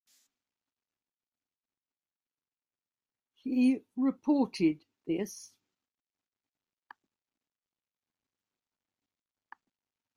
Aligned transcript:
He 3.43 3.83
reported 3.95 4.83
this. 5.05 5.53